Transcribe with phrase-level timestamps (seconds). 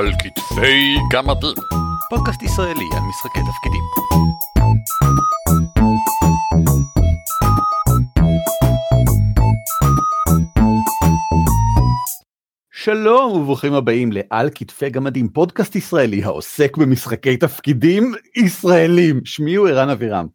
[0.00, 1.54] על כתפי גמדים.
[2.10, 3.82] פודקאסט ישראלי על משחקי תפקידים.
[12.72, 19.20] שלום וברוכים הבאים לעל כתפי גמדים, פודקאסט ישראלי העוסק במשחקי תפקידים ישראלים.
[19.24, 20.26] שמי הוא ערן אבירם.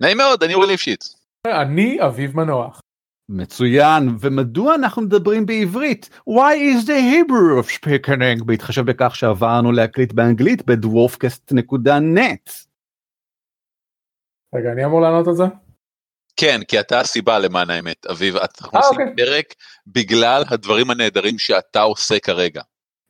[0.00, 1.16] נעים מאוד, אני אורי ליפשיץ.
[1.46, 2.80] אני אביב מנוח.
[3.28, 6.10] מצוין, ומדוע אנחנו מדברים בעברית?
[6.30, 12.50] Why is the Hebrew of speaking בהתחשב בכך שעברנו להקליט באנגלית בדוורפקאסט.נט.
[14.54, 15.44] רגע, אני אמור לענות על זה?
[16.36, 19.16] כן, כי אתה הסיבה למען האמת, אביב, אנחנו אה, עושים אוקיי.
[19.16, 19.54] פרק
[19.86, 22.62] בגלל הדברים הנהדרים שאתה עושה כרגע.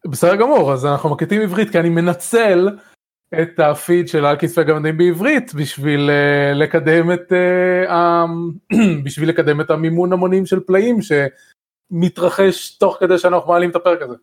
[0.06, 2.68] בסדר גמור, אז אנחנו מקליטים עברית כי אני מנצל
[3.34, 8.24] את הפיד של על כתפי גמדים בעברית בשביל uh, לקדם את uh, ה...
[9.04, 14.14] בשביל לקדם את המימון המונים של פלאים שמתרחש תוך כדי שאנחנו מעלים את הפרק הזה.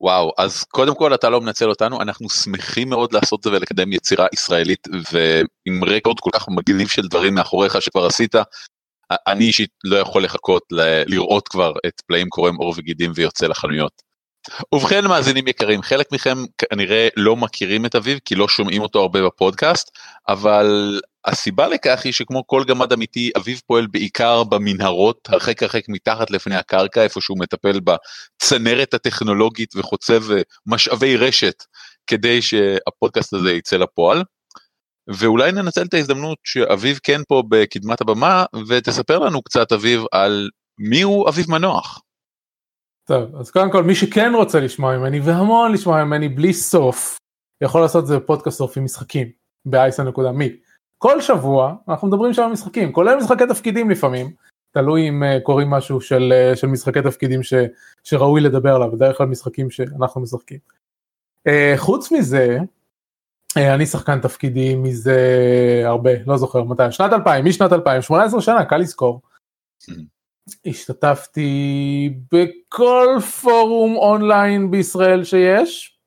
[0.00, 4.26] וואו, אז קודם כל אתה לא מנצל אותנו, אנחנו שמחים מאוד לעשות זה ולקדם יצירה
[4.32, 8.34] ישראלית ועם רקורד כל כך מגניב של דברים מאחוריך שכבר עשית.
[9.26, 10.62] אני אישית לא יכול לחכות
[11.06, 14.05] לראות כבר את פלאים קורם עור וגידים ויוצא לחנויות.
[14.74, 19.26] ובכן מאזינים יקרים, חלק מכם כנראה לא מכירים את אביב כי לא שומעים אותו הרבה
[19.26, 19.90] בפודקאסט,
[20.28, 26.30] אבל הסיבה לכך היא שכמו כל גמד אמיתי, אביב פועל בעיקר במנהרות הרחק הרחק מתחת
[26.30, 31.64] לפני הקרקע, איפה שהוא מטפל בצנרת הטכנולוגית וחוצב אה, משאבי רשת
[32.06, 34.22] כדי שהפודקאסט הזה יצא לפועל.
[35.08, 41.02] ואולי ננצל את ההזדמנות שאביב כן פה בקדמת הבמה ותספר לנו קצת אביב על מי
[41.02, 42.00] הוא אביב מנוח.
[43.06, 47.18] טוב, אז קודם כל מי שכן רוצה לשמוע ממני והמון לשמוע ממני בלי סוף,
[47.62, 49.28] יכול לעשות את זה בפודקאסט עם משחקים
[49.66, 50.44] ב-isa.me.
[50.98, 54.32] כל שבוע אנחנו מדברים שם על משחקים, כולל משחקי תפקידים לפעמים,
[54.70, 57.54] תלוי אם uh, קוראים משהו של, uh, של משחקי תפקידים ש,
[58.04, 60.58] שראוי לדבר עליו, בדרך כלל משחקים שאנחנו משחקים.
[61.48, 62.58] Uh, חוץ מזה,
[63.58, 65.20] uh, אני שחקן תפקידים מזה
[65.84, 69.20] הרבה, לא זוכר מתי, שנת 2000, משנת 2000, 18 שנה, קל לזכור.
[70.66, 73.06] השתתפתי בכל
[73.42, 75.98] פורום אונליין בישראל שיש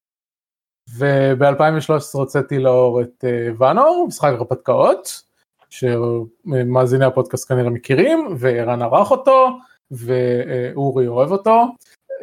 [0.98, 5.22] וב-2013 הוצאתי לאור את uh, ואנור, משחק הרפתקאות,
[5.70, 9.48] שמאזיני הפודקאסט כנראה מכירים, וערן ערך אותו,
[9.92, 11.66] ואורי אוהב אותו.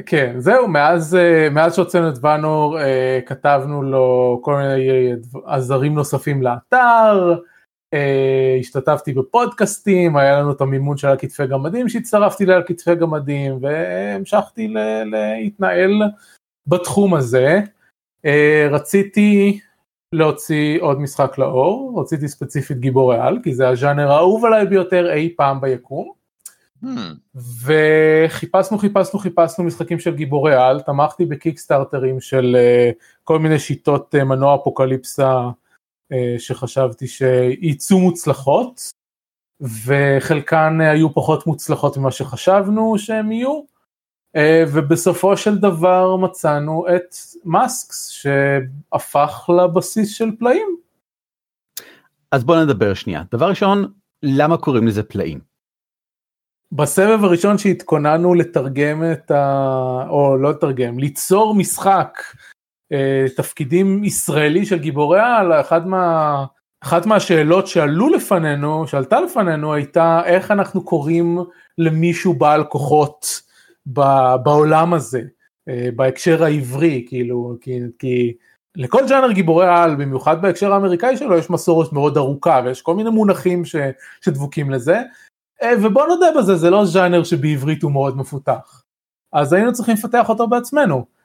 [0.07, 2.83] כן, זהו, מאז, uh, מאז שהוצאנו את ואנור uh,
[3.27, 5.11] כתבנו לו כל מיני
[5.47, 7.35] עזרים נוספים לאתר,
[8.61, 14.69] השתתפתי בפודקאסטים, היה לנו את המימון של על כתפי גמדים שהצטרפתי לעל כתפי גמדים והמשכתי
[14.69, 16.03] ל- להתנהל
[16.67, 17.61] בתחום הזה.
[18.27, 19.61] Uh, רציתי
[20.13, 25.35] להוציא עוד משחק לאור, רציתי ספציפית גיבורי על כי זה הז'אנר האהוב עליי ביותר אי
[25.37, 26.13] פעם ביקום.
[26.85, 26.89] Hmm.
[27.65, 34.25] וחיפשנו חיפשנו חיפשנו משחקים של גיבורי על, תמכתי בקיקסטארטרים של uh, כל מיני שיטות uh,
[34.25, 35.49] מנוע אפוקליפסה
[36.39, 38.91] שחשבתי שייצאו מוצלחות
[39.87, 43.63] וחלקן היו פחות מוצלחות ממה שחשבנו שהם יהיו
[44.73, 50.77] ובסופו של דבר מצאנו את מאסקס שהפך לבסיס של פלאים.
[52.33, 53.23] אז בוא נדבר שנייה.
[53.33, 55.41] דבר ראשון, למה קוראים לזה פלאים?
[56.73, 60.09] בסבב הראשון שהתכוננו לתרגם את ה...
[60.09, 62.19] או לא לתרגם, ליצור משחק
[63.37, 66.45] תפקידים ישראלי של גיבורי על, אחד מה...
[66.85, 71.39] אחת מהשאלות שעלו לפנינו, שעלתה לפנינו הייתה איך אנחנו קוראים
[71.79, 73.41] למישהו בעל כוחות
[74.43, 75.23] בעולם הזה,
[75.97, 78.35] בהקשר העברי, כאילו, כי, כי
[78.77, 83.11] לכל ג'אנר גיבורי על, במיוחד בהקשר האמריקאי שלו, יש מסורת מאוד ארוכה ויש כל מיני
[83.11, 83.77] מונחים ש,
[84.21, 85.03] שדבוקים לזה,
[85.83, 88.83] ובוא נודה בזה, זה לא ז'אנר שבעברית הוא מאוד מפותח.
[89.33, 91.16] אז היינו צריכים לפתח אותו בעצמנו.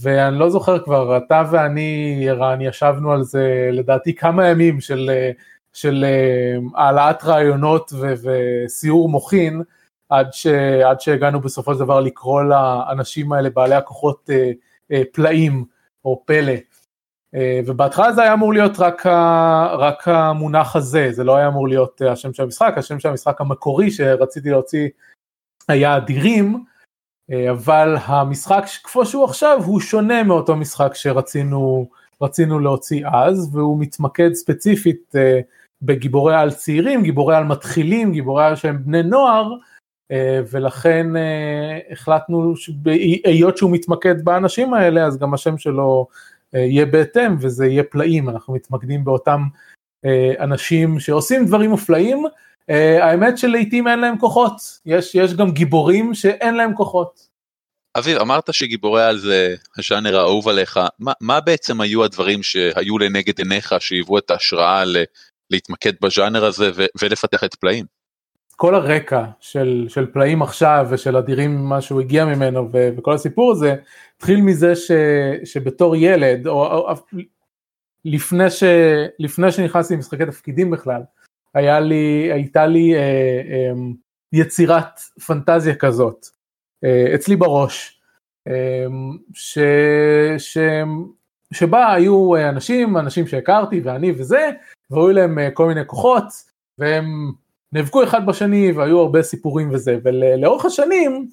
[0.00, 5.10] ואני לא זוכר כבר, אתה ואני, ערן, ישבנו על זה לדעתי כמה ימים של,
[5.72, 6.04] של
[6.74, 9.62] העלאת רעיונות ו, וסיור מוחין,
[10.08, 10.46] עד, ש,
[10.84, 14.30] עד שהגענו בסופו של דבר לקרוא לאנשים האלה בעלי הכוחות
[15.12, 15.64] פלאים
[16.04, 16.54] או פלא.
[17.66, 22.02] ובהתחלה זה היה אמור להיות רק, ה, רק המונח הזה, זה לא היה אמור להיות
[22.02, 24.88] השם של המשחק, השם של המשחק המקורי שרציתי להוציא
[25.68, 26.64] היה אדירים,
[27.50, 31.88] אבל המשחק כמו שהוא עכשיו הוא שונה מאותו משחק שרצינו
[32.22, 35.12] רצינו להוציא אז והוא מתמקד ספציפית
[35.82, 39.52] בגיבורי על צעירים, גיבורי על מתחילים, גיבורי על שהם בני נוער
[40.50, 41.06] ולכן
[41.90, 42.54] החלטנו
[43.24, 46.06] היות שהוא מתמקד באנשים האלה אז גם השם שלו
[46.52, 49.42] יהיה בהתאם וזה יהיה פלאים, אנחנו מתמקדים באותם
[50.40, 52.24] אנשים שעושים דברים מופלאים
[52.70, 54.56] Uh, האמת שלעיתים אין להם כוחות,
[54.86, 57.32] יש, יש גם גיבורים שאין להם כוחות.
[57.98, 63.38] אביב, אמרת שגיבורי על זה הז'אנר האהוב עליך, מה, מה בעצם היו הדברים שהיו לנגד
[63.38, 64.96] עיניך שהיוו את ההשראה ל,
[65.50, 67.84] להתמקד בז'אנר הזה ו, ולפתח את פלאים?
[68.56, 73.52] כל הרקע של, של פלאים עכשיו ושל אדירים מה שהוא הגיע ממנו ו, וכל הסיפור
[73.52, 73.74] הזה
[74.16, 74.90] התחיל מזה ש,
[75.44, 76.94] שבתור ילד או, או או
[78.04, 78.62] לפני, ש,
[79.18, 81.02] לפני שנכנסתי למשחקי תפקידים בכלל
[81.54, 83.72] היה לי, הייתה לי אה, אה,
[84.32, 86.26] יצירת פנטזיה כזאת
[86.84, 88.00] אה, אצלי בראש,
[88.48, 88.86] אה,
[89.34, 89.58] ש,
[90.38, 90.58] ש,
[91.52, 94.50] שבה היו אנשים, אנשים שהכרתי ואני וזה,
[94.90, 96.24] והיו להם אה, כל מיני כוחות,
[96.78, 97.32] והם
[97.72, 101.28] נאבקו אחד בשני והיו הרבה סיפורים וזה, ולאורך השנים,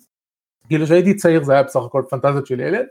[0.68, 2.86] כאילו שהייתי צעיר זה היה בסך הכל פנטזיות של ילד,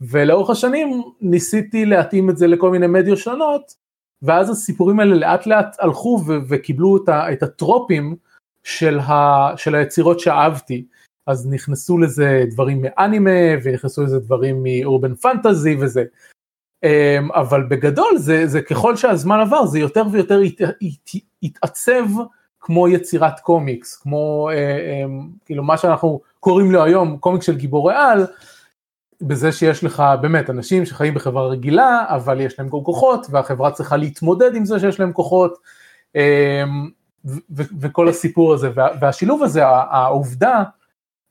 [0.00, 3.74] ולאורך השנים ניסיתי להתאים את זה לכל מיני מדיות שונות,
[4.22, 8.16] ואז הסיפורים האלה לאט לאט הלכו וקיבלו את הטרופים
[8.64, 10.84] של, ה, של היצירות שאהבתי.
[11.26, 13.30] אז נכנסו לזה דברים מאנימה
[13.62, 16.04] ונכנסו לזה דברים מאורבן פנטזי וזה.
[16.82, 22.04] אמ, אבל בגדול זה, זה ככל שהזמן עבר זה יותר ויותר הת, הת, התעצב
[22.60, 25.04] כמו יצירת קומיקס, כמו אה, אה,
[25.44, 28.26] כאילו מה שאנחנו קוראים לו היום קומיקס של גיבורי על,
[29.22, 34.54] בזה שיש לך באמת אנשים שחיים בחברה רגילה אבל יש להם כוחות והחברה צריכה להתמודד
[34.54, 35.58] עם זה שיש להם כוחות.
[36.16, 36.64] אה,
[37.80, 38.70] וכל הסיפור הזה,
[39.00, 40.62] והשילוב הזה, העובדה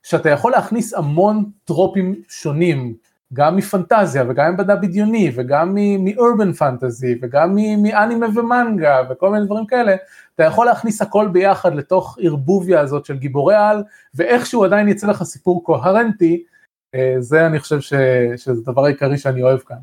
[0.03, 2.93] שאתה יכול להכניס המון טרופים שונים,
[3.33, 9.95] גם מפנטזיה וגם ממדע בדיוני וגם מאורבן פנטזי וגם מאנימה ומנגה וכל מיני דברים כאלה,
[10.35, 13.83] אתה יכול להכניס הכל ביחד לתוך ערבוביה הזאת של גיבורי על,
[14.15, 16.43] ואיכשהו עדיין יצא לך סיפור קוהרנטי,
[17.19, 17.93] זה אני חושב ש,
[18.35, 19.77] שזה הדבר העיקרי שאני אוהב כאן.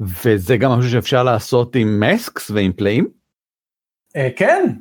[0.00, 3.08] וזה גם משהו שאפשר לעשות עם מסקס ועם פלאים?
[4.16, 4.72] אה, כן,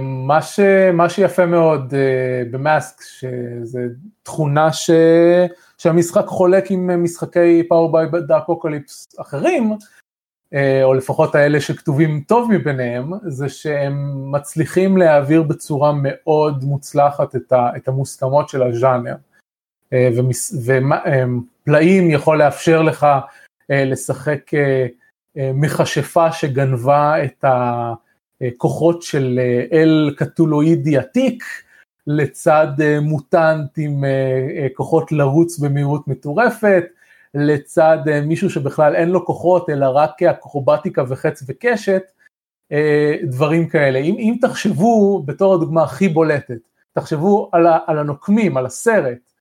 [0.00, 0.60] מה, ש,
[0.92, 1.94] מה שיפה מאוד
[2.50, 3.80] במאסק שזה
[4.22, 4.90] תכונה ש,
[5.78, 9.76] שהמשחק חולק עם משחקי by the Apocalypse אחרים
[10.82, 17.70] או לפחות האלה שכתובים טוב מבניהם זה שהם מצליחים להעביר בצורה מאוד מוצלחת את, ה,
[17.76, 19.14] את המוסכמות של הז'אנר
[20.64, 24.50] ופלאים יכול לאפשר לך uh, לשחק
[25.36, 27.92] מכשפה שגנבה את ה...
[28.42, 31.44] אה, כוחות של אה, אל קתולואידי עתיק,
[32.06, 34.04] לצד אה, מוטנט עם
[34.74, 36.84] כוחות לרוץ במהירות מטורפת,
[37.34, 42.02] לצד מישהו שבכלל אין לו כוחות אלא רק אקרובטיקה וחץ וקשת,
[43.22, 43.98] דברים כאלה.
[43.98, 46.58] אם, אם תחשבו בתור הדוגמה הכי בולטת,
[46.92, 49.31] תחשבו על, ה, על הנוקמים, על הסרט.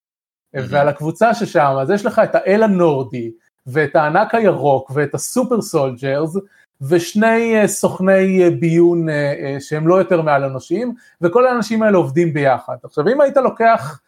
[0.54, 3.32] ועל הקבוצה ששם, אז יש לך את האל הנורדי,
[3.68, 6.38] ואת הענק הירוק, ואת ה super soldiers,
[6.82, 12.34] ושני אה, סוכני אה, ביון אה, שהם לא יותר מעל אנושיים, וכל האנשים האלה עובדים
[12.34, 12.76] ביחד.
[12.84, 14.02] עכשיו אם היית לוקח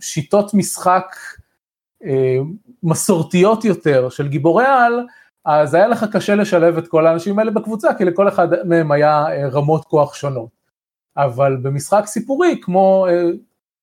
[0.00, 1.16] שיטות משחק
[2.82, 5.06] מסורתיות יותר של גיבורי על,
[5.44, 9.24] אז היה לך קשה לשלב את כל האנשים האלה בקבוצה, כי לכל אחד מהם היה
[9.52, 10.48] רמות כוח שונות.
[11.16, 13.06] אבל במשחק סיפורי, כמו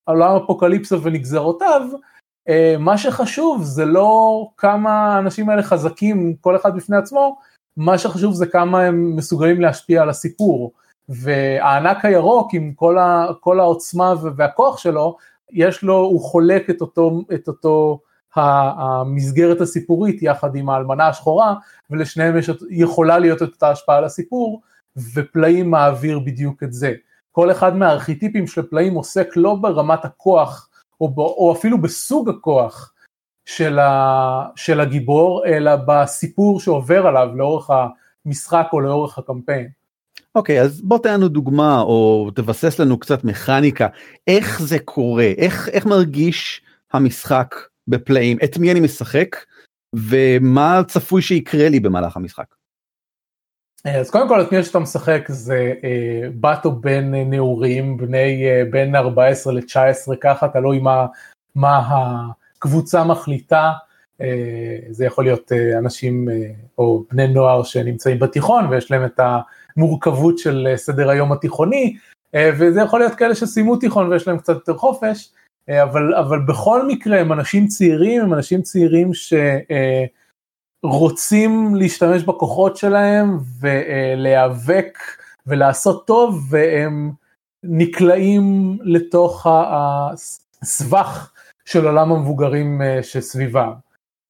[0.10, 1.82] עולם אפוקליפסה ונגזרותיו,
[2.80, 7.38] מה שחשוב זה לא כמה האנשים האלה חזקים, כל אחד בפני עצמו,
[7.78, 10.72] מה שחשוב זה כמה הם מסוגלים להשפיע על הסיפור,
[11.10, 15.18] והענק הירוק עם כל, ה, כל העוצמה והכוח שלו,
[15.52, 18.00] יש לו, הוא חולק את אותו, את אותו
[18.36, 21.54] המסגרת הסיפורית יחד עם האלמנה השחורה,
[21.90, 24.62] ולשניהם יש, יכולה להיות את אותה השפעה על הסיפור,
[25.14, 26.94] ופלאים מעביר בדיוק את זה.
[27.32, 30.70] כל אחד מהארכיטיפים של פלאים עוסק לא ברמת הכוח,
[31.02, 32.94] או, או אפילו בסוג הכוח,
[33.50, 37.70] של, ה, של הגיבור, אלא בסיפור שעובר עליו לאורך
[38.26, 39.68] המשחק או לאורך הקמפיין.
[40.36, 43.88] אוקיי, okay, אז בוא תן לנו דוגמה או תבסס לנו קצת מכניקה,
[44.28, 46.62] איך זה קורה, איך, איך מרגיש
[46.94, 47.56] המשחק
[47.88, 49.36] בפלאים, את מי אני משחק
[49.96, 52.56] ומה צפוי שיקרה לי במהלך המשחק.
[53.86, 58.64] אז קודם כל את מי שאתה משחק זה אה, בת או בן נעורים, בני אה,
[58.72, 61.06] בין 14 ל-19 ככה, תלוי מה,
[61.56, 61.90] מה
[62.60, 63.72] קבוצה מחליטה,
[64.22, 69.20] אה, זה יכול להיות אה, אנשים אה, או בני נוער שנמצאים בתיכון ויש להם את
[69.78, 71.96] המורכבות של סדר היום התיכוני,
[72.36, 75.32] וזה יכול להיות כאלה שסיימו תיכון ויש להם קצת יותר חופש,
[75.70, 79.12] אבל, אבל בכל מקרה הם אנשים צעירים, הם אנשים צעירים
[80.86, 84.98] שרוצים להשתמש בכוחות שלהם ולהיאבק
[85.48, 87.12] ולעשות טוב והם
[87.64, 89.48] נקלעים לתוך
[90.62, 91.32] הסבך
[91.66, 93.72] של עולם המבוגרים אה, שסביבם.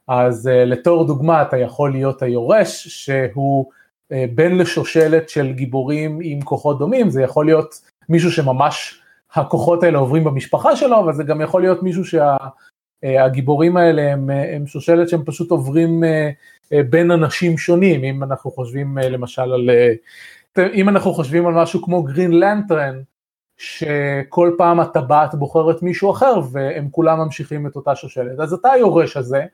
[0.07, 3.71] אז אה, לתור דוגמה אתה יכול להיות היורש שהוא
[4.11, 9.01] אה, בן לשושלת של גיבורים עם כוחות דומים, זה יכול להיות מישהו שממש
[9.33, 12.68] הכוחות האלה עוברים במשפחה שלו, אבל זה גם יכול להיות מישהו שהגיבורים
[13.05, 13.27] שה,
[13.75, 16.03] האלה הם, הם שושלת שהם פשוט עוברים
[16.71, 19.69] בין אנשים שונים, אם אנחנו חושבים למשל על,
[20.73, 23.01] אם אנחנו חושבים על משהו כמו גרין לנטרן,
[23.59, 28.39] שכל פעם הטבעת בוחרת מישהו אחר והם כולם ממשיכים את אותה שושלת.
[28.39, 29.45] אז אתה היורש הזה,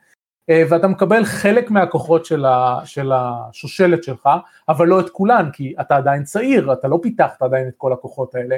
[0.49, 4.29] אה, ואתה מקבל חלק מהכוחות של, ה, של השושלת שלך,
[4.69, 8.35] אבל לא את כולן, כי אתה עדיין צעיר, אתה לא פיתחת עדיין את כל הכוחות
[8.35, 8.55] האלה.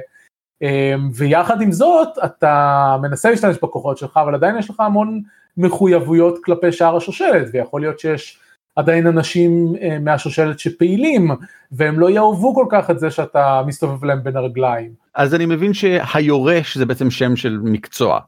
[0.64, 5.22] אה, ויחד עם זאת, אתה מנסה להשתמש בכוחות שלך, אבל עדיין יש לך המון
[5.58, 8.40] מחויבויות כלפי שאר השושלת, ויכול להיות שיש
[8.76, 11.32] עדיין אנשים אה, מהשושלת שפעילים,
[11.72, 14.92] והם לא יאהבו כל כך את זה שאתה מסתובב להם בין הרגליים.
[15.16, 18.20] אז אני מבין שהיורש זה בעצם שם של מקצוע.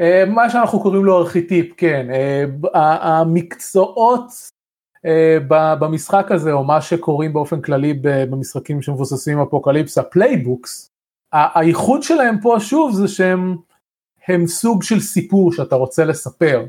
[0.00, 2.06] אה, מה שאנחנו קוראים לו ארכיטיפ, כן.
[2.10, 2.44] אה,
[3.20, 4.24] המקצועות
[5.48, 10.89] במשחק הזה, או מה שקוראים באופן כללי במשחקים שמבוססים אפוקליפסה, playbooks,
[11.32, 16.64] הייחוד שלהם פה שוב זה שהם סוג של סיפור שאתה רוצה לספר,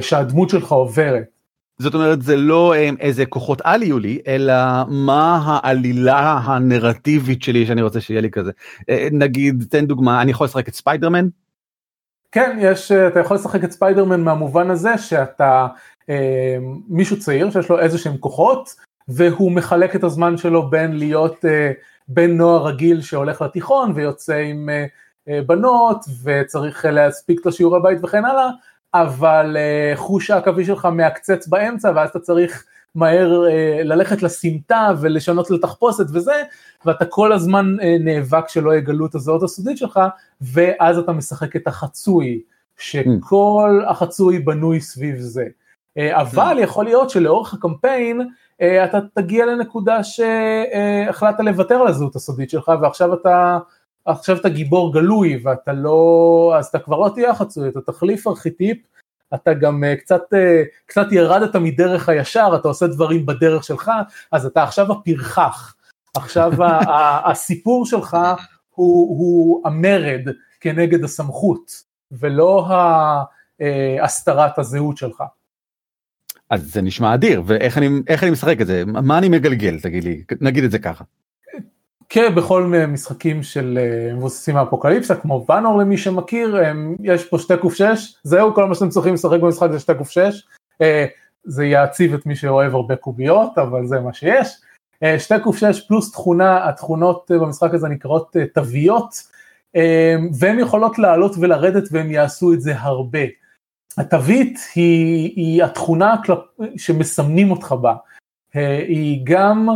[0.00, 1.36] שהדמות שלך עוברת.
[1.78, 4.54] זאת אומרת זה לא אה, איזה כוחות על יהיו לי אלא
[4.88, 8.52] מה העלילה הנרטיבית שלי שאני רוצה שיהיה לי כזה
[8.88, 11.28] אה, נגיד תן דוגמה אני יכול לשחק את ספיידרמן.
[12.32, 15.66] כן יש אה, אתה יכול לשחק את ספיידרמן מהמובן הזה שאתה
[16.10, 16.56] אה,
[16.88, 18.74] מישהו צעיר שיש לו איזה שהם כוחות
[19.08, 21.72] והוא מחלק את הזמן שלו בין להיות אה,
[22.08, 24.68] בן נוער רגיל שהולך לתיכון ויוצא עם
[25.28, 28.48] אה, בנות וצריך להספיק את השיעורי בית וכן הלאה
[28.94, 33.44] אבל uh, חוש העכבי שלך מעקצץ באמצע ואז אתה צריך מהר
[33.84, 36.42] ללכת לסמטה ולשנות לתחפושת וזה,
[36.84, 40.00] ואתה כל הזמן נאבק שלא יגלו את הזהות הסודית שלך,
[40.40, 42.40] ואז אתה משחק את החצוי,
[42.78, 43.82] שכל.
[43.88, 45.44] החצוי בנוי סביב זה.
[45.98, 46.62] אבל mm.
[46.62, 48.28] יכול להיות שלאורך הקמפיין
[48.62, 53.58] אתה תגיע לנקודה שהחלטת לוותר על הזהות הסודית שלך ועכשיו אתה
[54.06, 58.78] עכשיו אתה גיבור גלוי ואתה לא, אז אתה כבר לא תהיה חצוי, אתה תחליף ארכיטיפ,
[59.34, 63.90] אתה גם uh, קצת, uh, קצת ירדת מדרך הישר, אתה עושה דברים בדרך שלך,
[64.32, 65.74] אז אתה עכשיו הפרחח,
[66.16, 66.52] עכשיו
[67.30, 68.16] הסיפור שלך
[68.70, 70.28] הוא, הוא המרד
[70.60, 71.70] כנגד הסמכות,
[72.12, 72.66] ולא
[73.60, 75.22] אה, הסתרת הזהות שלך.
[76.50, 77.88] אז זה נשמע אדיר, ואיך אני,
[78.22, 78.84] אני משחק את זה?
[78.84, 81.04] מה אני מגלגל, תגיד לי, נגיד את זה ככה.
[82.08, 86.56] כבכל משחקים של אה, מבוססים האפוקליפסה כמו ואנור למי שמכיר
[87.02, 90.10] יש פה שתי קוף 6 זהו כל מה שאתם צריכים לשחק במשחק זה שתי קוף
[90.10, 90.20] 6
[90.82, 91.06] אה,
[91.44, 94.48] זה יעציב את מי שאוהב הרבה קוביות אבל זה מה שיש
[95.02, 99.36] אה, שתי קוף 6 פלוס תכונה התכונות במשחק הזה נקראות תוויות
[100.38, 103.18] והן יכולות לעלות ולרדת והם יעשו את זה הרבה.
[103.98, 106.14] התווית היא, היא התכונה
[106.76, 107.94] שמסמנים אותך בה
[108.88, 109.68] היא גם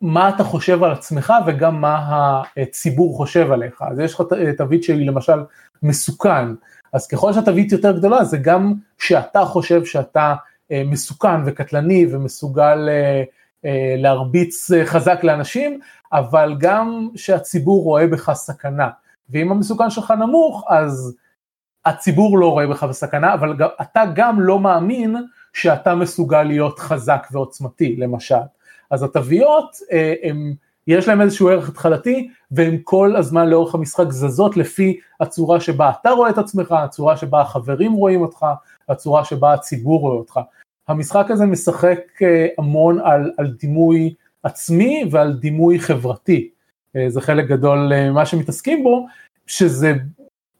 [0.00, 3.82] מה אתה חושב על עצמך וגם מה הציבור חושב עליך.
[3.82, 4.22] אז יש לך
[4.56, 5.44] תווית שהיא למשל
[5.82, 6.48] מסוכן,
[6.92, 10.34] אז ככל שהתווית יותר גדולה זה גם שאתה חושב שאתה
[10.72, 13.22] אה, מסוכן וקטלני ומסוגל אה,
[13.64, 15.80] אה, להרביץ חזק לאנשים,
[16.12, 18.88] אבל גם שהציבור רואה בך סכנה.
[19.30, 21.16] ואם המסוכן שלך נמוך אז
[21.86, 25.16] הציבור לא רואה בך בסכנה, אבל אתה גם לא מאמין
[25.52, 28.34] שאתה מסוגל להיות חזק ועוצמתי למשל.
[28.90, 30.54] אז התוויות, אה, הם,
[30.86, 36.10] יש להם איזשהו ערך התחלתי, והן כל הזמן לאורך המשחק זזות לפי הצורה שבה אתה
[36.10, 38.46] רואה את עצמך, הצורה שבה החברים רואים אותך,
[38.88, 40.40] הצורה שבה הציבור רואה אותך.
[40.88, 46.48] המשחק הזה משחק אה, המון על, על דימוי עצמי ועל דימוי חברתי.
[46.96, 49.06] אה, זה חלק גדול ממה שמתעסקים בו,
[49.46, 49.92] שזה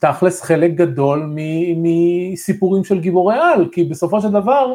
[0.05, 1.31] תכלס חלק גדול
[1.77, 4.75] מסיפורים של גיבורי על, כי בסופו של דבר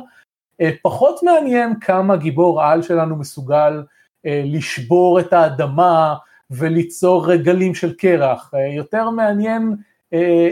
[0.62, 3.84] אה, פחות מעניין כמה גיבור העל שלנו מסוגל
[4.26, 6.16] אה, לשבור את האדמה
[6.52, 9.76] וליצור גלים של קרח, אה, יותר מעניין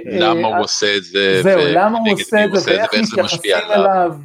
[0.06, 4.16] למה הוא עושה את זה, זהו, למה הוא עושה את זה ואיך מתייחסים אליו,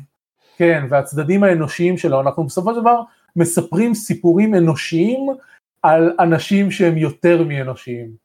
[0.56, 3.00] כן, והצדדים האנושיים שלו, אנחנו בסופו של דבר
[3.37, 5.26] מספרים סיפורים אנושיים
[5.82, 8.22] על אנשים שהם יותר מאנושיים.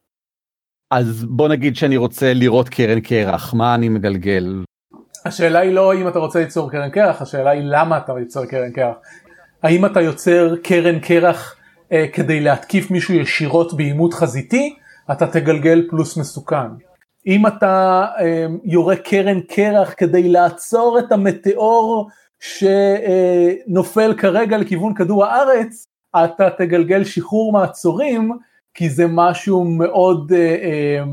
[0.92, 4.64] אז בוא נגיד שאני רוצה לראות קרן קרח, מה אני מגלגל?
[5.26, 8.72] השאלה היא לא אם אתה רוצה ליצור קרן קרח, השאלה היא למה אתה יוצר קרן
[8.72, 8.96] קרח.
[9.64, 11.56] האם אתה יוצר קרן קרח
[11.92, 14.76] אה, כדי להתקיף מישהו ישירות בעימות חזיתי,
[15.12, 16.68] אתה תגלגל פלוס מסוכן.
[17.28, 25.88] אם אתה אה, יורה קרן קרח כדי לעצור את המטאור שנופל כרגע לכיוון כדור הארץ,
[26.24, 28.32] אתה תגלגל שחרור מעצורים,
[28.78, 31.04] כי זה משהו מאוד אה, אה,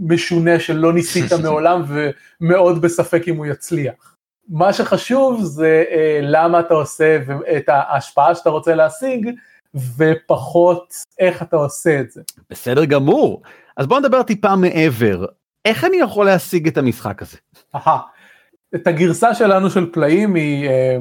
[0.00, 4.16] משונה שלא ניסית מעולם ומאוד בספק אם הוא יצליח.
[4.48, 7.18] מה שחשוב זה אה, למה אתה עושה
[7.56, 9.30] את ההשפעה שאתה רוצה להשיג
[9.96, 12.22] ופחות איך אתה עושה את זה.
[12.50, 13.42] בסדר גמור.
[13.76, 15.24] אז בוא נדבר טיפה מעבר,
[15.64, 17.36] איך אני יכול להשיג את המשחק הזה?
[18.74, 20.96] את הגרסה שלנו של פלאים היא אה,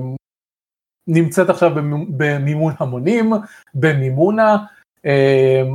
[1.08, 1.72] נמצאת עכשיו
[2.18, 3.34] במימון המונים,
[3.76, 4.58] במימונה,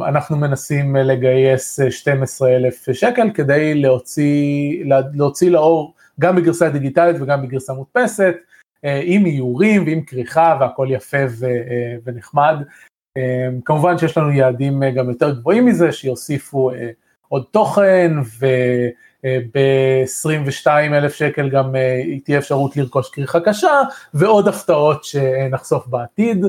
[0.08, 7.72] אנחנו מנסים לגייס 12 אלף שקל כדי להוציא, להוציא לאור גם בגרסה דיגיטלית וגם בגרסה
[7.72, 8.34] מודפסת,
[8.84, 11.24] אה, עם איורים ועם כריכה והכל יפה
[12.04, 12.56] ונחמד.
[13.64, 16.70] כמובן שיש לנו יעדים גם יותר גבוהים מזה, שיוסיפו
[17.28, 18.46] עוד תוכן ו...
[19.24, 23.80] ב-22 אלף שקל גם אה, תהיה אפשרות לרכוש כריכה קשה
[24.14, 26.44] ועוד הפתעות שנחשוף בעתיד.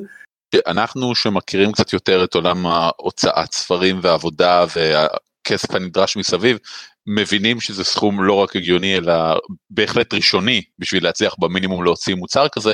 [0.68, 6.58] אנחנו שמכירים קצת יותר את עולם ההוצאת ספרים ועבודה והכסף הנדרש מסביב
[7.08, 9.14] מבינים שזה סכום לא רק הגיוני אלא
[9.70, 12.74] בהחלט ראשוני בשביל להצליח במינימום להוציא מוצר כזה.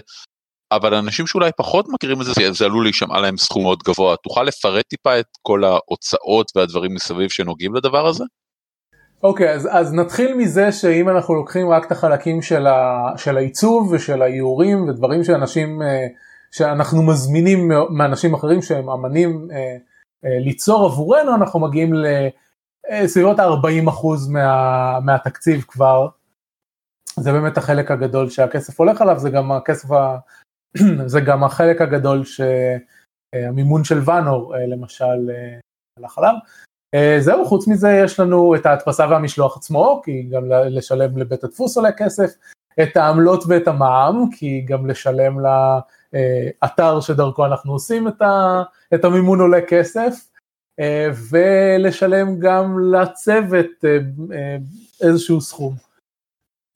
[0.72, 4.44] אבל אנשים שאולי פחות מכירים את זה זה עלול להישמע להם סכום מאוד גבוה תוכל
[4.44, 8.24] לפרט טיפה את כל ההוצאות והדברים מסביב שנוגעים לדבר הזה?
[9.24, 13.38] אוקיי, okay, אז, אז נתחיל מזה שאם אנחנו לוקחים רק את החלקים של, ה, של
[13.38, 16.08] העיצוב ושל האיורים ודברים שאנשים, אה,
[16.58, 19.78] שאנחנו מזמינים מאנשים אחרים שהם אמנים אה,
[20.26, 21.94] אה, ליצור עבורנו, אנחנו מגיעים
[22.92, 26.08] לסביבות ה-40% מה, מהתקציב כבר.
[27.20, 30.18] זה באמת החלק הגדול שהכסף הולך עליו, זה גם הכסף, ה...
[31.14, 35.32] זה גם החלק הגדול שהמימון של ואנור למשל
[36.00, 36.34] הלך עליו.
[36.94, 41.78] אה, זהו, חוץ מזה יש לנו את ההדפסה והמשלוח עצמו, כי גם לשלם לבית הדפוס
[41.78, 42.32] עולה כסף,
[42.84, 45.40] את העמלות ואת המע"מ, כי גם לשלם
[46.16, 50.14] לאתר שדרכו אנחנו עושים את, ה, את המימון עולה כסף,
[50.80, 54.58] אה, ולשלם גם לצוות אה,
[55.02, 55.76] איזשהו סכום.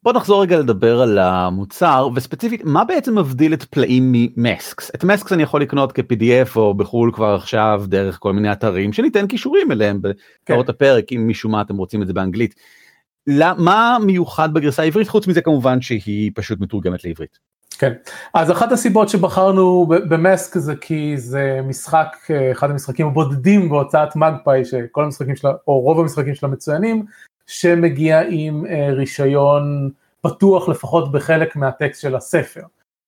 [0.04, 5.34] בוא נחזור רגע לדבר על המוצר וספציפית מה בעצם מבדיל את פלאים ממסקס את מסקס
[5.34, 10.02] אני יכול לקנות כ-pdf או בחול כבר עכשיו דרך כל מיני אתרים שניתן קישורים אליהם
[10.02, 10.72] בקרות כן.
[10.72, 12.56] הפרק אם משום מה אתם רוצים את זה באנגלית.
[13.58, 17.40] מה מיוחד בגרסה העברית חוץ מזה כמובן שהיא פשוט מתורגמת לעברית.
[17.80, 17.94] כן
[18.34, 22.18] אז אחת הסיבות שבחרנו במסק זה כי זה משחק
[22.52, 27.06] אחד המשחקים הבודדים בהוצאת מגפאי שכל המשחקים שלה או רוב המשחקים שלה מצוינים
[27.50, 29.90] שמגיע עם אה, רישיון
[30.22, 32.62] פתוח לפחות בחלק מהטקסט של הספר.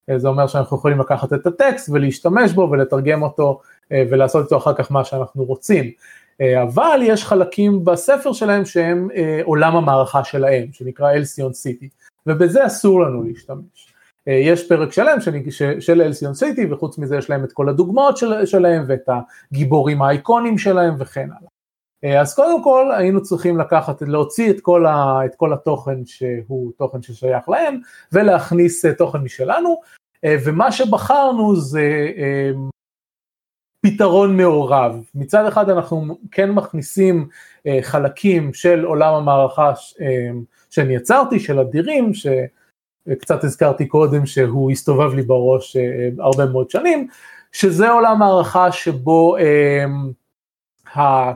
[0.09, 4.57] אה, זה אומר שאנחנו יכולים לקחת את הטקסט ולהשתמש בו ולתרגם אותו אה, ולעשות איתו
[4.57, 5.91] אחר כך מה שאנחנו רוצים.
[6.63, 9.07] אבל יש חלקים בספר שלהם שהם
[9.43, 11.89] עולם המערכה שלהם, שנקרא אלסיון סיטי,
[12.27, 13.90] ובזה אסור לנו להשתמש.
[14.27, 15.17] יש פרק שלם
[15.79, 19.09] של אלסיון סיטי וחוץ מזה יש להם את כל הדוגמאות של, שלהם ואת
[19.51, 21.51] הגיבורים האייקונים שלהם וכן הלאה.
[22.03, 26.71] אה, אז קודם כל היינו צריכים לקחת, להוציא את כל, ה, את כל התוכן שהוא
[26.77, 27.79] תוכן ששייך להם
[28.11, 29.81] ולהכניס אה, תוכן משלנו
[30.25, 32.07] אה, ומה שבחרנו זה
[33.85, 35.03] פתרון מעורב.
[35.15, 37.27] מצד אחד אנחנו כן מכניסים
[37.81, 39.73] חלקים של עולם המערכה
[40.69, 42.11] שאני יצרתי, של אדירים,
[43.09, 45.77] שקצת הזכרתי קודם שהוא הסתובב לי בראש
[46.19, 47.07] הרבה מאוד שנים,
[47.51, 49.37] שזה עולם מערכה שבו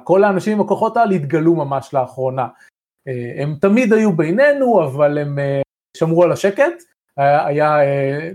[0.04, 2.48] כל האנשים עם הכוחות האלה התגלו ממש לאחרונה.
[3.08, 5.62] אה, הם תמיד היו בינינו, אבל הם אה,
[5.98, 6.84] שמרו על השקט,
[7.18, 7.78] היה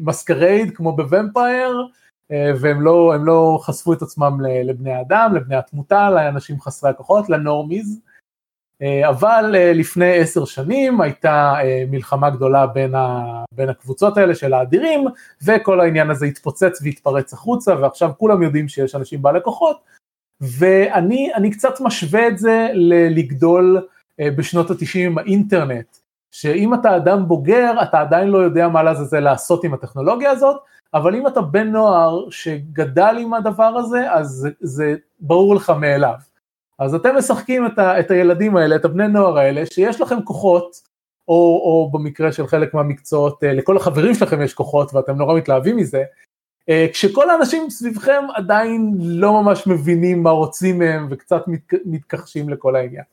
[0.01, 1.87] מסקרייד כמו בוומפייר,
[2.33, 8.01] אה, והם לא, לא חשפו את עצמם לבני אדם, לבני התמותה, לאנשים חסרי הכוחות, לנורמיז.
[9.09, 11.55] אבל לפני עשר שנים הייתה
[11.91, 15.05] מלחמה גדולה בין, ה, בין הקבוצות האלה של האדירים,
[15.45, 19.81] וכל העניין הזה התפוצץ והתפרץ החוצה, ועכשיו כולם יודעים שיש אנשים בעלי כוחות,
[20.41, 23.87] ואני קצת משווה את זה ללגדול
[24.21, 25.97] אה, בשנות התשעים עם האינטרנט,
[26.31, 30.57] שאם אתה אדם בוגר אתה עדיין לא יודע מה לעזאזל לעשות עם הטכנולוגיה הזאת,
[30.95, 36.30] אבל אם אתה בן נוער שגדל עם הדבר הזה, אז זה, זה ברור לך מאליו.
[36.81, 40.77] אז אתם משחקים את, ה, את הילדים האלה, את הבני נוער האלה, שיש לכם כוחות,
[41.29, 45.77] או, או במקרה של חלק מהמקצועות, אה, לכל החברים שלכם יש כוחות ואתם נורא מתלהבים
[45.77, 46.03] מזה,
[46.69, 51.43] אה, כשכל האנשים סביבכם עדיין לא ממש מבינים מה רוצים מהם וקצת
[51.85, 53.05] מתכחשים לכל העניין.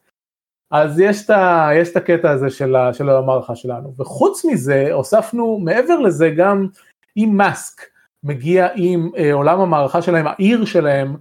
[0.71, 4.93] אז יש את, ה, יש את הקטע הזה של, ה, של המערכה שלנו, וחוץ מזה
[4.93, 6.67] הוספנו מעבר לזה גם
[7.17, 7.81] אם מאסק
[8.23, 11.15] מגיע עם אה, עולם המערכה שלהם, העיר שלהם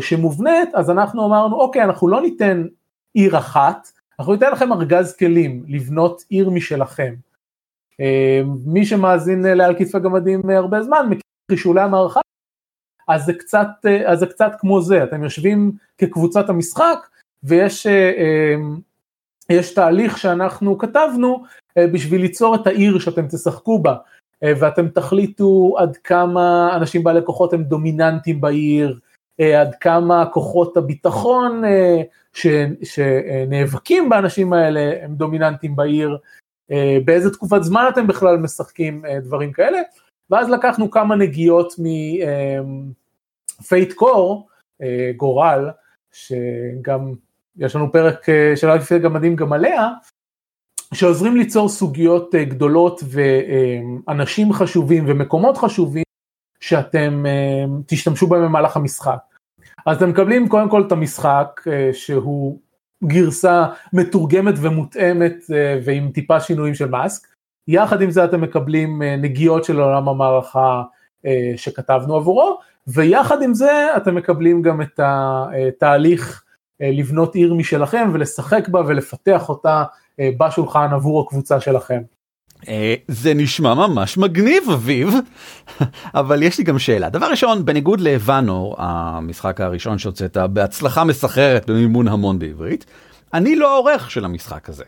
[0.00, 2.66] שמובנית, אז אנחנו אמרנו אוקיי אנחנו לא ניתן
[3.14, 7.14] עיר אחת, אנחנו ניתן לכם ארגז כלים לבנות עיר משלכם.
[8.00, 12.20] אה, מי שמאזין אה, לעל כתפי גמדים אה, הרבה זמן מכיר חישולי המערכה,
[13.08, 13.68] אז זה קצת,
[14.06, 16.98] אז זה קצת כמו זה, אתם יושבים כקבוצת המשחק
[17.44, 18.54] ויש אה, אה,
[19.50, 21.44] יש תהליך שאנחנו כתבנו
[21.78, 23.96] אה, בשביל ליצור את העיר שאתם תשחקו בה
[24.44, 28.98] ואתם תחליטו עד כמה אנשים בעלי כוחות הם דומיננטיים בעיר
[29.38, 31.62] עד כמה כוחות הביטחון
[32.32, 32.46] ש,
[32.82, 36.18] שנאבקים באנשים האלה הם דומיננטיים בעיר,
[37.04, 39.78] באיזה תקופת זמן אתם בכלל משחקים דברים כאלה,
[40.30, 41.72] ואז לקחנו כמה נגיעות
[43.60, 44.48] מפייט קור,
[45.16, 45.70] גורל,
[46.12, 47.12] שגם
[47.56, 49.88] יש לנו פרק של אלף לפני גמדים גם עליה,
[50.94, 53.00] שעוזרים ליצור סוגיות אה, גדולות
[54.06, 56.04] ואנשים חשובים ומקומות חשובים
[56.62, 59.18] שאתם אה, תשתמשו בהם במהלך המשחק.
[59.86, 62.58] אז אתם מקבלים קודם כל את המשחק אה, שהוא
[63.04, 65.36] גרסה מתורגמת ומותאמת
[65.84, 67.26] ועם טיפה שינויים של מאסק,
[67.68, 70.82] יחד עם זה אתם מקבלים נגיעות של עולם המערכה
[71.56, 76.44] שכתבנו עבורו, ויחד עם זה אתם מקבלים גם את התהליך
[76.80, 79.84] לבנות עיר משלכם ולשחק בה ולפתח אותה
[80.20, 82.02] אה, בשולחן עבור הקבוצה שלכם.
[82.68, 85.14] אה, זה נשמע ממש מגניב אביב,
[86.14, 87.08] אבל יש לי גם שאלה.
[87.10, 92.84] דבר ראשון, בניגוד לוואנור, המשחק הראשון שהוצאת בהצלחה מסחררת במימון המון בעברית,
[93.34, 94.84] אני לא העורך של המשחק הזה.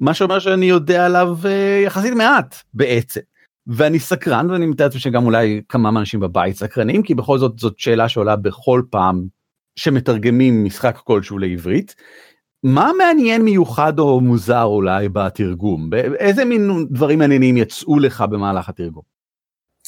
[0.00, 3.20] מה שאומר שאני יודע עליו אה, יחסית מעט בעצם.
[3.68, 7.78] ואני סקרן ואני מתאר לעצמי שגם אולי כמה אנשים בבית סקרנים כי בכל זאת זאת
[7.78, 9.26] שאלה שעולה בכל פעם
[9.76, 11.94] שמתרגמים משחק כלשהו לעברית
[12.62, 15.90] מה מעניין מיוחד או מוזר אולי בתרגום?
[16.18, 19.02] איזה מין דברים מעניינים יצאו לך במהלך התרגום?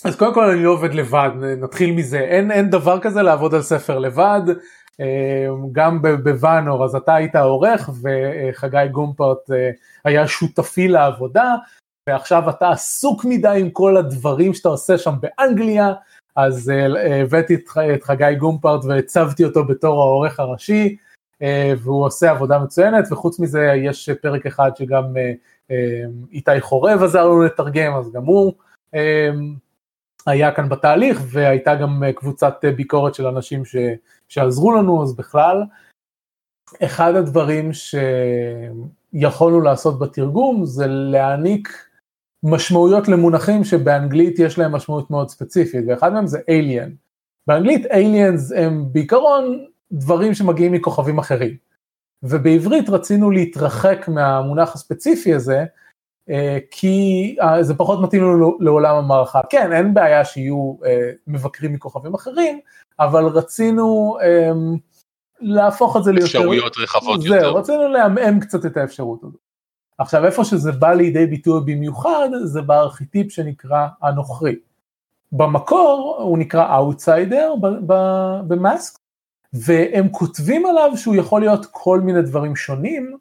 [0.04, 1.30] אז קודם כל אני לא עובד לבד,
[1.60, 4.40] נתחיל מזה, אין, אין דבר כזה לעבוד על ספר לבד,
[5.00, 9.70] אה, גם בוואנור אז אתה היית העורך וחגי גומפרט אה,
[10.04, 11.54] היה שותפי לעבודה,
[12.08, 15.92] ועכשיו אתה עסוק מדי עם כל הדברים שאתה עושה שם באנגליה,
[16.36, 17.54] אז אה, הבאתי
[17.94, 20.96] את חגי גומפרט והצבתי אותו בתור העורך הראשי.
[21.42, 25.32] אה, והוא עושה עבודה מצוינת וחוץ מזה יש פרק אחד שגם אה,
[25.70, 28.52] אה, איתי חורב עזר לנו לתרגם אז גם הוא
[30.26, 33.76] היה כאן בתהליך והייתה גם קבוצת ביקורת של אנשים ש,
[34.28, 35.62] שעזרו לנו אז בכלל
[36.84, 41.68] אחד הדברים שיכולנו לעשות בתרגום זה להעניק
[42.42, 46.90] משמעויות למונחים שבאנגלית יש להם משמעות מאוד ספציפית ואחד מהם זה alien.
[47.46, 51.56] באנגלית aliens הם בעיקרון דברים שמגיעים מכוכבים אחרים.
[52.22, 55.64] ובעברית רצינו להתרחק מהמונח הספציפי הזה,
[56.30, 59.40] אה, כי אה, זה פחות מתאים לנו לעולם המערכה.
[59.50, 62.60] כן, אין בעיה שיהיו אה, מבקרים מכוכבים אחרים,
[63.00, 64.76] אבל רצינו אמ,
[65.40, 66.26] להפוך את זה ליותר...
[66.26, 67.50] אפשרויות רחבות זהו, יותר.
[67.50, 69.40] רצינו לעמעם קצת את האפשרות הזאת.
[69.98, 74.56] עכשיו איפה שזה בא לידי ביטוי במיוחד, זה בארכיטיפ שנקרא הנוכרי.
[75.32, 77.54] במקור הוא נקרא Outsider
[78.48, 78.98] ב Masks,
[79.52, 83.16] והם כותבים עליו שהוא יכול להיות כל מיני דברים שונים,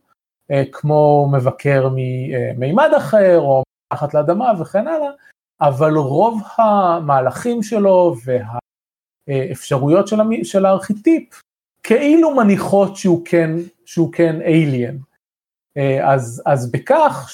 [0.51, 3.63] אה, כמו מבקר ממימד אחר או
[3.93, 5.11] מתחת לאדמה וכן הלאה,
[5.61, 8.15] אבל רוב המהלכים שלו
[9.27, 10.07] והאפשרויות
[10.43, 11.41] של הארכיטיפ
[11.83, 13.51] כאילו מניחות שהוא כן,
[13.85, 14.95] שהוא כן alien.
[15.77, 17.29] אה, אז, אז בכך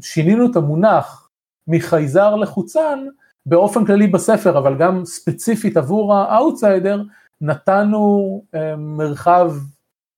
[0.00, 1.28] ששינינו את המונח
[1.68, 3.06] מחייזר לחוצן,
[3.46, 7.02] באופן כללי בספר, אבל גם ספציפית עבור האאוטסיידר,
[7.42, 9.52] נתנו אה, מרחב,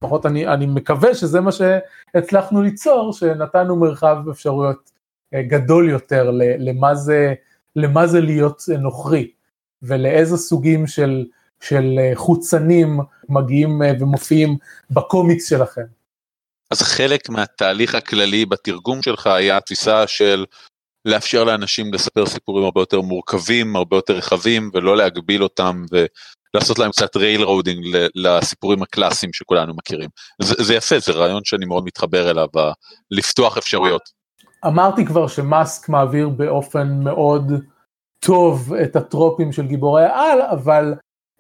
[0.05, 4.91] לפחות אני, אני מקווה שזה מה שהצלחנו ליצור, שנתנו מרחב אפשרויות
[5.35, 7.35] אה, גדול יותר למה זה,
[7.77, 9.31] למה זה להיות נוכרי,
[9.83, 11.25] ולאיזה סוגים של,
[11.61, 14.57] של אה, חוצנים מגיעים ומופיעים
[14.91, 15.85] בקומיקס שלכם.
[16.71, 20.45] אז חלק מהתהליך הכללי בתרגום שלך היה התפיסה של
[21.05, 25.85] לאפשר לאנשים לספר סיפורים הרבה יותר מורכבים, הרבה יותר רחבים, ולא להגביל אותם
[26.55, 30.09] לעשות להם קצת railroading לסיפורים הקלאסיים שכולנו מכירים.
[30.43, 32.49] זה, זה יפה, זה רעיון שאני מאוד מתחבר אליו,
[33.11, 34.03] לפתוח אפשרויות.
[34.67, 37.53] אמרתי כבר ש Masks מעביר באופן מאוד
[38.19, 40.95] טוב את הטרופים של גיבורי העל, אבל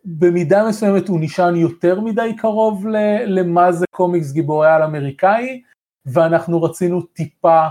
[0.04, 2.86] במידה מסוימת הוא נשען יותר מדי קרוב
[3.26, 5.62] למה זה קומיקס גיבורי על אמריקאי,
[6.06, 7.66] ואנחנו רצינו טיפה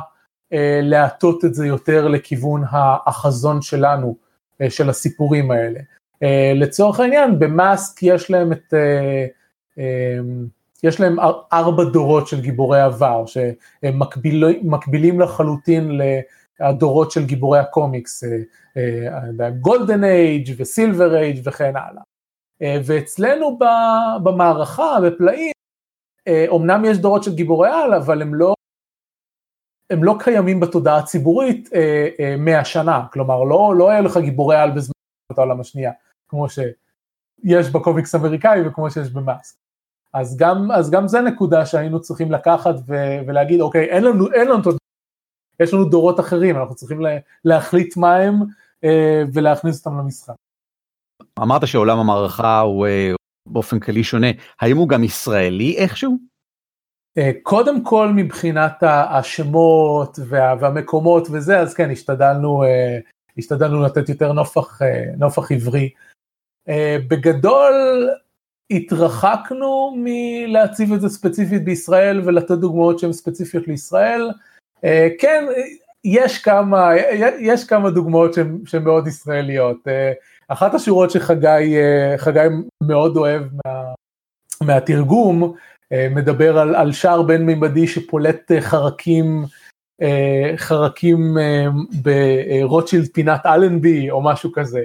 [0.54, 2.64] אה, להטות את זה יותר לכיוון
[3.06, 4.16] החזון שלנו,
[4.62, 5.80] אה, של הסיפורים האלה.
[6.16, 10.48] Uh, לצורך העניין במאסק יש להם את, uh, um,
[10.84, 11.18] יש להם
[11.54, 16.02] ארבע דורות של גיבורי עבר שהם מקביל, מקבילים לחלוטין
[16.60, 18.24] לדורות של גיבורי הקומיקס,
[19.62, 22.04] גולדן אייג' וסילבר אייג' וכן הלאה.
[22.64, 23.60] Uh, ואצלנו
[24.24, 25.52] במערכה, בפלאים,
[26.48, 28.54] אומנם יש דורות של גיבורי על, אבל הם לא,
[29.90, 31.70] הם לא קיימים בתודעה הציבורית
[32.38, 34.93] מאה שנה, כלומר לא, לא היה לך גיבורי על בזמן
[35.38, 35.92] העולם השנייה.
[36.30, 39.56] כמו שיש בקומיקס אמריקאי וכמו שיש במאסק.
[40.14, 44.48] אז גם, אז גם זה נקודה שהיינו צריכים לקחת ו- ולהגיד אוקיי אין לנו, אין
[44.48, 44.62] לנו,
[45.60, 47.02] יש לנו דורות אחרים אנחנו צריכים
[47.46, 48.36] להחליט מה הם
[48.84, 50.34] אה, ולהכניס אותם למשחק.
[51.40, 52.88] אמרת שעולם המערכה הוא
[53.50, 54.28] באופן כללי שונה,
[54.62, 56.18] האם הוא גם ישראלי איכשהו?
[57.44, 62.64] קודם כל מבחינת השמות וה, והמקומות וזה, אז כן, השתדלנו,
[63.38, 64.80] השתדלנו לתת יותר נופח,
[65.18, 65.90] נופח עברי.
[67.08, 68.10] בגדול,
[68.72, 74.30] התרחקנו מלהציב את זה ספציפית בישראל ולתת דוגמאות שהן ספציפיות לישראל.
[74.84, 75.46] אה, כן,
[76.04, 76.90] יש כמה,
[77.40, 78.34] יש כמה דוגמאות
[78.66, 79.88] שהן מאוד ישראליות.
[79.88, 80.12] אה,
[80.48, 82.48] אחת השורות שחגי אה,
[82.84, 83.84] מאוד אוהב מה,
[84.62, 85.54] מהתרגום,
[86.12, 89.44] מדבר על, על שער בין מימדי שפולט חרקים,
[90.58, 91.38] חרקים
[92.02, 94.84] ברוטשילד פינת אלנבי או משהו כזה.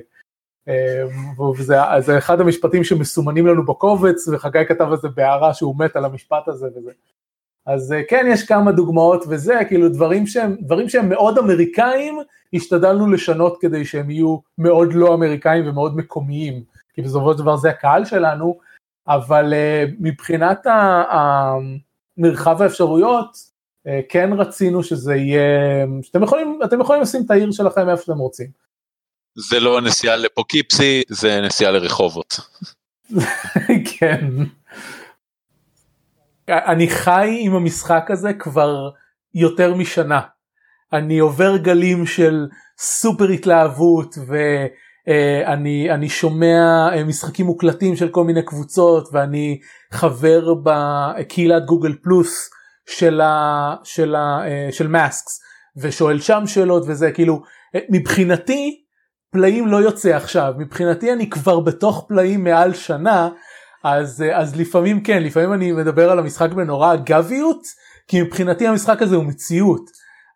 [0.69, 6.05] אמ, וזה אחד המשפטים שמסומנים לנו בקובץ וחגי כתב על זה בהערה שהוא מת על
[6.05, 6.91] המשפט הזה וזה.
[7.67, 12.19] אז אה, כן יש כמה דוגמאות וזה כאילו דברים שהם דברים שהם מאוד אמריקאים
[12.55, 16.63] השתדלנו לשנות כדי שהם יהיו מאוד לא אמריקאים ומאוד מקומיים
[16.95, 18.59] כי בסופו של דבר זה הקהל שלנו
[19.09, 19.55] אבל
[20.01, 20.67] מבחינת
[22.19, 23.37] המרחב האפשרויות
[24.09, 28.47] כן רצינו שזה יהיה שאתם יכולים אתם יכולים לשים את העיר שלכם איפה שאתם רוצים.
[29.51, 32.41] זה לא נסיעה לפוקיפסי, זה נסיעה לרחובות.
[33.99, 34.27] כן.
[36.49, 38.91] אני חי עם המשחק הזה כבר
[39.35, 40.21] יותר משנה.
[40.93, 42.47] אני עובר גלים של
[42.79, 49.61] סופר התלהבות ואני אני שומע אה, משחקים מוקלטים של כל מיני קבוצות ואני
[49.93, 52.51] חבר בקהילת גוגל פלוס
[52.89, 55.41] של, ה, של, ה, אה, של מאסקס
[55.77, 57.43] ושואל שם שאלות וזה כאילו
[57.75, 58.85] אה, מבחינתי
[59.33, 60.53] פלאים לא יוצא עכשיו.
[60.59, 63.29] מבחינתי אני כבר בתוך פלאים מעל שנה
[63.85, 67.63] אז אז לפעמים כן לפעמים אני מדבר על המשחק בנורא אגביות
[68.09, 69.91] כי מבחינתי המשחק הזה הוא מציאות.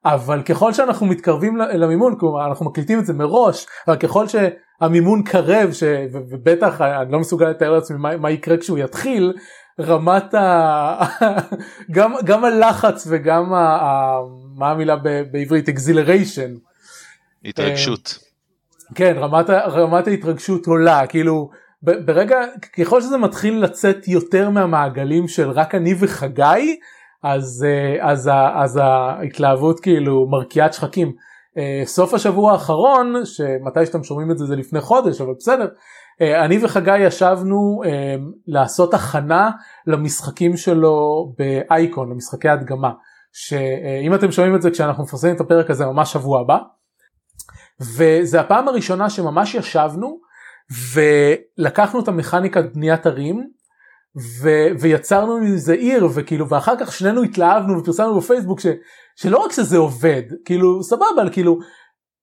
[0.04, 5.72] אבל ככל שאנחנו מתקרבים למימון כלומר אנחנו מקליטים את זה מראש אבל ככל שהמימון קרב
[5.72, 5.82] ש...
[6.12, 9.32] ובטח אני לא מסוגל לתאר לעצמי מה, מה יקרה כשהוא יתחיל
[9.80, 11.04] רמת ה...
[11.96, 13.78] גם, גם הלחץ וגם ה...
[14.54, 14.96] מה המילה
[15.32, 16.54] בעברית exhilaration.
[17.44, 18.18] התרגשות.
[18.94, 21.50] כן רמת, רמת ההתרגשות עולה כאילו
[21.82, 22.36] ברגע
[22.78, 26.78] ככל שזה מתחיל לצאת יותר מהמעגלים של רק אני וחגי
[27.22, 31.12] אז אה, אז, אז ההתלהבות כאילו מרקיעת שחקים.
[31.58, 35.68] אה, סוף השבוע האחרון שמתי שאתם שומעים את זה זה לפני חודש אבל בסדר
[36.20, 37.82] אה, אני וחגי ישבנו
[38.46, 39.50] לעשות הכנה
[39.86, 42.90] למשחקים שלו באייקון למשחקי הדגמה
[43.32, 46.58] שאם אתם שומעים את זה כשאנחנו מפרסמים את הפרק הזה ממש שבוע הבא.
[47.80, 50.20] וזה הפעם הראשונה שממש ישבנו
[50.94, 53.48] ולקחנו את המכניקת בניית ערים
[54.16, 58.66] ו- ויצרנו מזה עיר וכאילו ואחר כך שנינו התלהבנו ופרסמנו בפייסבוק ש-
[59.16, 61.58] שלא רק שזה עובד כאילו סבבה כאילו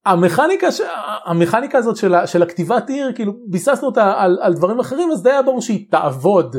[0.06, 0.82] המכניקה, ש-
[1.26, 5.30] המכניקה הזאת של, של הכתיבת עיר כאילו ביססנו אותה על, על דברים אחרים אז די
[5.30, 6.56] היה ברור שהיא תעבוד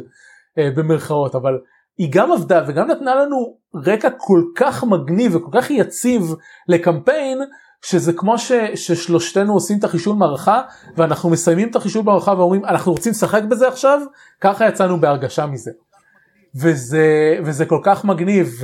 [0.59, 1.59] אה, במרכאות אבל
[1.99, 6.23] היא גם עבדה וגם נתנה לנו רקע כל כך מגניב וכל כך יציב
[6.69, 7.39] לקמפיין
[7.83, 10.63] שזה כמו ש, ששלושתנו עושים את החישול מערכה
[10.97, 14.01] ואנחנו מסיימים את החישול מערכה ואומרים אנחנו רוצים לשחק בזה עכשיו
[14.41, 15.71] ככה יצאנו בהרגשה מזה.
[16.55, 18.63] וזה וזה כל כך מגניב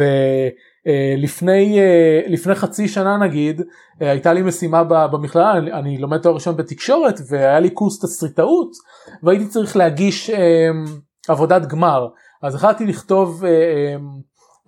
[0.87, 3.63] ולפני אה, לפני חצי שנה נגיד
[4.03, 8.71] אה, הייתה לי משימה במכללה אני, אני לומד תואר ראשון בתקשורת והיה לי קורס תסריטאות
[9.23, 10.69] והייתי צריך להגיש אה,
[11.29, 12.09] עבודת גמר
[12.43, 13.45] אז החלטתי לכתוב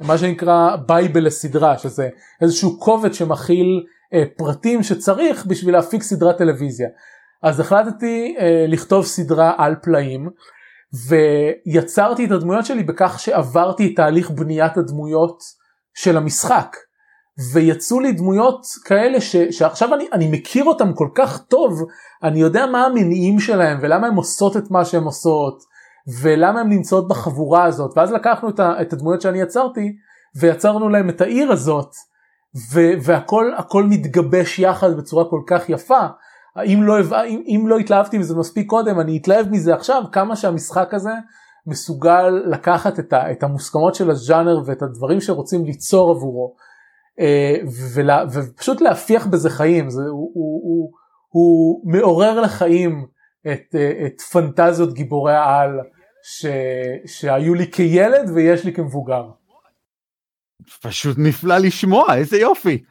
[0.01, 2.09] מה שנקרא בייבל לסדרה שזה
[2.43, 3.85] איזשהו קובץ שמכיל
[4.15, 6.89] אה, פרטים שצריך בשביל להפיק סדרת טלוויזיה.
[7.43, 10.31] אז החלטתי אה, לכתוב סדרה על פלאים
[11.09, 15.43] ויצרתי את הדמויות שלי בכך שעברתי את תהליך בניית הדמויות
[15.95, 16.77] של המשחק.
[17.53, 21.83] ויצאו לי דמויות כאלה ש, שעכשיו אני, אני מכיר אותם כל כך טוב,
[22.23, 25.63] אני יודע מה המניעים שלהם ולמה הן עושות את מה שהן עושות
[26.23, 27.93] ולמה הן נמצאות בחבורה הזאת?
[27.97, 29.97] ואז לקחנו את, ה, את הדמויות שאני יצרתי
[30.37, 31.91] ויצרנו להם את העיר הזאת
[32.73, 36.07] ו- והכל הכל מתגבש יחד בצורה כל כך יפה.
[36.65, 40.95] אם לא, אם, אם לא התלהבתי מזה מספיק קודם אני אתלהב מזה עכשיו כמה שהמשחק
[40.95, 41.13] הזה
[41.67, 46.55] מסוגל לקחת את, ה, את המוסכמות של הז'אנר ואת הדברים שרוצים ליצור עבורו.
[47.21, 47.57] אה,
[47.95, 50.91] ולה, ופשוט להפיח בזה חיים זה, הוא, הוא, הוא,
[51.29, 53.07] הוא מעורר לחיים
[53.53, 55.71] את, אה, את פנטזיות גיבורי העל
[56.29, 56.47] ש,
[57.07, 59.25] שהיו לי כילד ויש לי כמבוגר.
[60.83, 62.83] פשוט נפלא לשמוע איזה יופי.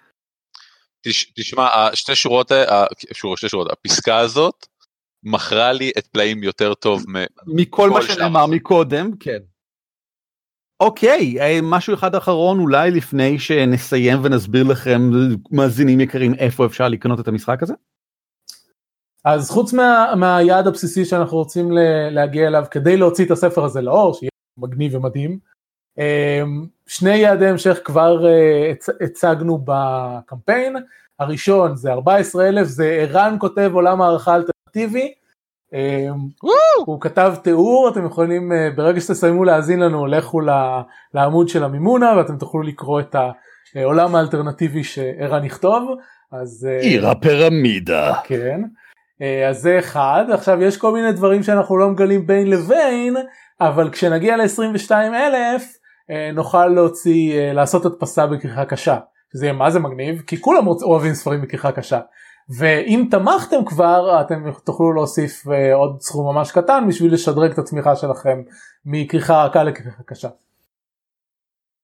[1.01, 2.51] תש, תשמע שתי שורות
[3.13, 4.67] שור, שתי שורות הפסקה הזאת
[5.23, 7.03] מכרה לי את פלאים יותר טוב
[7.47, 9.39] מכל מה שנאמר מקודם כן.
[10.79, 15.01] אוקיי אה, משהו אחד אחרון אולי לפני שנסיים ונסביר לכם
[15.51, 17.73] מאזינים יקרים איפה אפשר לקנות את המשחק הזה.
[19.27, 21.71] אז חוץ מה, מהיעד הבסיסי שאנחנו רוצים
[22.11, 25.39] להגיע אליו כדי להוציא את הספר הזה לאור, שיהיה מגניב ומדהים,
[25.97, 30.75] אמ, שני יעדי המשך כבר אה, הצגנו בקמפיין,
[31.19, 35.13] הראשון זה 14 אלף, זה ערן כותב עולם הערכה אלטרנטיבי,
[35.73, 36.27] אמ,
[36.85, 40.41] הוא כתב תיאור, אתם יכולים אה, ברגע שתסיימו להאזין לנו לכו
[41.13, 43.15] לעמוד של המימונה ואתם תוכלו לקרוא את
[43.75, 45.97] העולם האלטרנטיבי שערן יכתוב.
[46.31, 48.13] אז אה, עיר הפירמידה.
[48.23, 48.61] כן.
[49.49, 53.15] אז זה אחד, עכשיו יש כל מיני דברים שאנחנו לא מגלים בין לבין,
[53.61, 55.77] אבל כשנגיע ל-22 אלף
[56.11, 58.97] אה, נוכל להוציא, אה, לעשות הדפסה בכריכה קשה.
[59.33, 61.99] זה יהיה מה זה מגניב, כי כולם אוהבים ספרים בכריכה קשה.
[62.57, 67.95] ואם תמכתם כבר, אתם תוכלו להוסיף אה, עוד סכום ממש קטן בשביל לשדרג את התמיכה
[67.95, 68.41] שלכם
[68.85, 70.29] מכריכה רכה לכריכה קשה.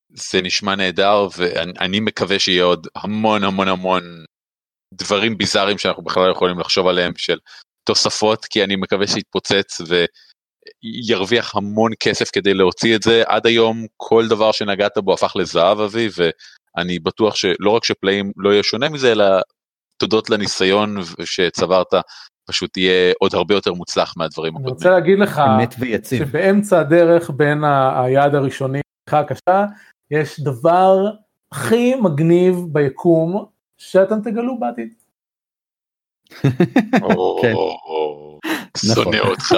[0.10, 4.04] זה נשמע נהדר ואני מקווה שיהיה עוד המון המון המון
[4.98, 7.38] דברים ביזאריים שאנחנו בכלל לא יכולים לחשוב עליהם של
[7.84, 10.06] תוספות כי אני מקווה שיתפוצץ ו...
[10.84, 15.80] ירוויח המון כסף כדי להוציא את זה עד היום כל דבר שנגעת בו הפך לזהב
[15.80, 19.26] אבי ואני בטוח שלא רק שפלאים לא יהיה שונה מזה אלא
[19.98, 21.88] תודות לניסיון שצברת
[22.50, 24.68] פשוט יהיה עוד הרבה יותר מוצלח מהדברים הקודמים.
[24.68, 25.42] אני רוצה להגיד לך
[26.10, 27.64] שבאמצע הדרך בין
[27.96, 29.66] היעד הראשוני הקשה
[30.12, 30.98] יש דבר
[31.52, 33.46] הכי מגניב ביקום
[33.92, 34.94] שאתם תגלו בעתיד.
[37.42, 37.54] כן.
[38.78, 39.30] שונא נכון.
[39.30, 39.56] אותך.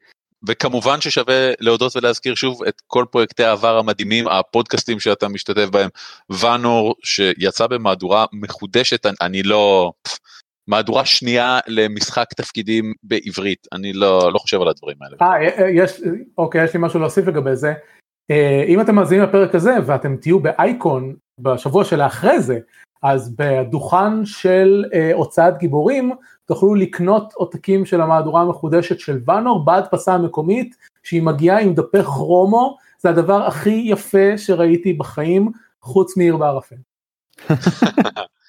[0.49, 5.88] וכמובן ששווה להודות ולהזכיר שוב את כל פרויקטי העבר המדהימים הפודקאסטים שאתה משתתף בהם
[6.31, 9.93] ואנור שיצא במהדורה מחודשת אני לא
[10.69, 15.16] מהדורה שנייה למשחק תפקידים בעברית אני לא לא חושב על הדברים האלה.
[15.23, 16.01] אה, אה יש
[16.38, 17.73] אוקיי יש לי משהו להוסיף לגבי זה
[18.31, 22.59] אה, אם אתם מאזינים לפרק הזה ואתם תהיו באייקון בשבוע שלאחרי זה
[23.03, 26.13] אז בדוכן של אה, הוצאת גיבורים
[26.47, 32.77] תוכלו לקנות עותקים של המהדורה המחודשת של ואנור בהדפסה המקומית שהיא מגיעה עם דפי כרומו
[32.99, 35.51] זה הדבר הכי יפה שראיתי בחיים
[35.83, 36.77] חוץ מעיר בערפל.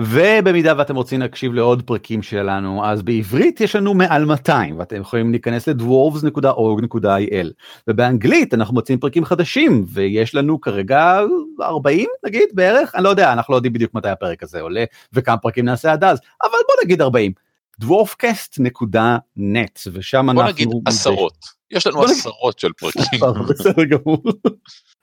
[0.00, 5.30] ובמידה ואתם רוצים להקשיב לעוד פרקים שלנו אז בעברית יש לנו מעל 200 ואתם יכולים
[5.30, 7.46] להיכנס לדוורבס.org.il
[7.88, 11.20] ובאנגלית אנחנו מוצאים פרקים חדשים ויש לנו כרגע
[11.60, 12.94] 40 נגיד בערך?
[12.94, 16.04] אני לא יודע אנחנו לא יודעים בדיוק מתי הפרק הזה עולה וכמה פרקים נעשה עד
[16.04, 17.32] אז אבל בוא נגיד 40
[17.78, 21.56] דוורפקאסט.נט ושם אנחנו בוא נגיד עשרות.
[21.70, 23.20] יש לנו עשרות של פרקים.
[23.48, 24.22] בסדר גמור.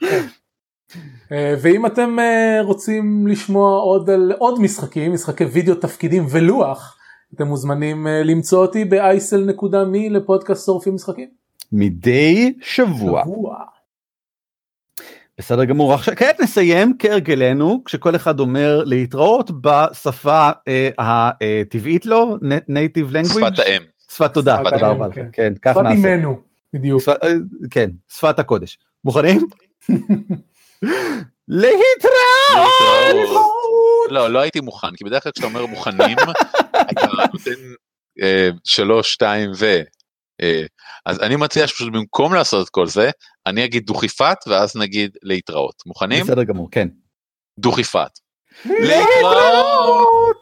[1.32, 6.98] אה, ואם אתם אה, רוצים לשמוע עוד על עוד משחקים, משחקי וידאו, תפקידים ולוח,
[7.36, 11.28] אתם מוזמנים אה, למצוא אותי ב-isl.me לפודקאסט שורפים משחקים.
[11.72, 13.24] מדי שבוע.
[13.24, 13.58] שבוע.
[15.38, 23.12] בסדר גמור עכשיו כעת נסיים כהרגלנו כשכל אחד אומר להתראות בשפה אה, הטבעית לו נייטיב
[23.12, 25.96] לנגוויג' שפת האם שפת תודה תודה רבה כן, כן כך נעשה.
[25.98, 26.40] שפת אימנו
[26.74, 27.02] בדיוק.
[27.72, 29.48] כן שפת הקודש מוכנים?
[31.48, 32.72] להתראות!
[34.10, 36.18] לא, לא הייתי מוכן, כי בדרך כלל כשאתה אומר מוכנים,
[36.92, 37.62] אתה נותן
[38.22, 39.82] אה, שלוש, שתיים ו...
[40.42, 40.64] אה,
[41.06, 43.10] אז אני מציע שפשוט במקום לעשות את כל זה,
[43.48, 45.76] אני אגיד דוכיפת ואז נגיד להתראות.
[45.86, 46.24] מוכנים?
[46.24, 46.88] בסדר גמור, כן.
[47.60, 48.20] דוכיפת.
[48.66, 50.38] להתראות!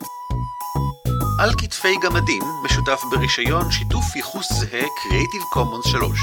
[1.42, 6.20] על כתפי גמדים משותף ברישיון שיתוף ייחוס זהה Creative Commons 3.